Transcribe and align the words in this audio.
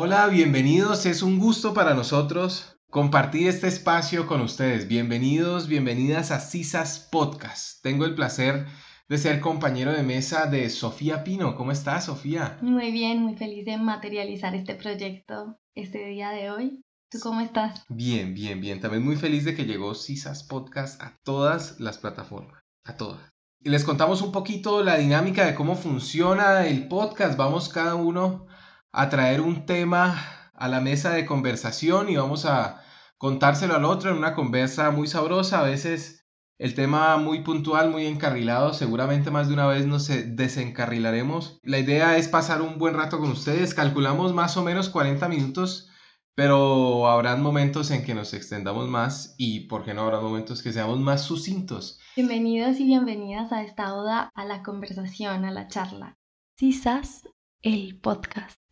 Hola, 0.00 0.28
bienvenidos. 0.28 1.06
Es 1.06 1.24
un 1.24 1.40
gusto 1.40 1.74
para 1.74 1.92
nosotros 1.92 2.78
compartir 2.88 3.48
este 3.48 3.66
espacio 3.66 4.28
con 4.28 4.42
ustedes. 4.42 4.86
Bienvenidos, 4.86 5.66
bienvenidas 5.66 6.30
a 6.30 6.38
CISAS 6.38 7.08
Podcast. 7.10 7.82
Tengo 7.82 8.04
el 8.04 8.14
placer 8.14 8.66
de 9.08 9.18
ser 9.18 9.40
compañero 9.40 9.92
de 9.92 10.04
mesa 10.04 10.46
de 10.46 10.70
Sofía 10.70 11.24
Pino. 11.24 11.56
¿Cómo 11.56 11.72
estás, 11.72 12.04
Sofía? 12.04 12.58
Muy 12.62 12.92
bien, 12.92 13.22
muy 13.22 13.34
feliz 13.34 13.64
de 13.64 13.76
materializar 13.76 14.54
este 14.54 14.76
proyecto 14.76 15.58
este 15.74 16.06
día 16.06 16.30
de 16.30 16.52
hoy. 16.52 16.84
¿Tú 17.10 17.18
cómo 17.20 17.40
estás? 17.40 17.82
Bien, 17.88 18.34
bien, 18.34 18.60
bien. 18.60 18.80
También 18.80 19.04
muy 19.04 19.16
feliz 19.16 19.44
de 19.44 19.56
que 19.56 19.66
llegó 19.66 19.96
CISAS 19.96 20.44
Podcast 20.44 21.02
a 21.02 21.18
todas 21.24 21.80
las 21.80 21.98
plataformas, 21.98 22.62
a 22.84 22.96
todas. 22.96 23.32
Y 23.58 23.70
les 23.70 23.82
contamos 23.82 24.22
un 24.22 24.30
poquito 24.30 24.84
la 24.84 24.96
dinámica 24.96 25.44
de 25.44 25.56
cómo 25.56 25.74
funciona 25.74 26.68
el 26.68 26.86
podcast. 26.86 27.36
Vamos 27.36 27.68
cada 27.68 27.96
uno 27.96 28.46
a 28.92 29.08
traer 29.08 29.40
un 29.40 29.66
tema 29.66 30.50
a 30.54 30.68
la 30.68 30.80
mesa 30.80 31.10
de 31.10 31.26
conversación 31.26 32.08
y 32.08 32.16
vamos 32.16 32.44
a 32.44 32.82
contárselo 33.16 33.74
al 33.74 33.84
otro 33.84 34.10
en 34.10 34.16
una 34.16 34.34
conversa 34.34 34.90
muy 34.90 35.06
sabrosa, 35.06 35.60
a 35.60 35.64
veces 35.64 36.26
el 36.58 36.74
tema 36.74 37.16
muy 37.18 37.42
puntual, 37.42 37.90
muy 37.90 38.06
encarrilado, 38.06 38.72
seguramente 38.74 39.30
más 39.30 39.48
de 39.48 39.54
una 39.54 39.66
vez 39.66 39.86
nos 39.86 40.08
desencarrilaremos. 40.08 41.60
La 41.62 41.78
idea 41.78 42.16
es 42.16 42.26
pasar 42.26 42.62
un 42.62 42.78
buen 42.78 42.94
rato 42.94 43.20
con 43.20 43.30
ustedes, 43.30 43.74
calculamos 43.74 44.34
más 44.34 44.56
o 44.56 44.64
menos 44.64 44.88
40 44.88 45.28
minutos, 45.28 45.88
pero 46.34 47.08
habrán 47.08 47.42
momentos 47.42 47.90
en 47.90 48.04
que 48.04 48.14
nos 48.14 48.34
extendamos 48.34 48.88
más 48.88 49.34
y, 49.38 49.68
¿por 49.68 49.84
qué 49.84 49.94
no 49.94 50.02
habrá 50.02 50.20
momentos 50.20 50.62
que 50.62 50.72
seamos 50.72 50.98
más 50.98 51.22
sucintos? 51.22 52.00
Bienvenidos 52.16 52.80
y 52.80 52.86
bienvenidas 52.86 53.52
a 53.52 53.62
esta 53.62 53.94
oda 53.94 54.30
a 54.34 54.44
la 54.44 54.62
conversación, 54.62 55.44
a 55.44 55.52
la 55.52 55.68
charla. 55.68 56.16
CISAS, 56.58 57.28
el 57.62 58.00
podcast. 58.00 58.67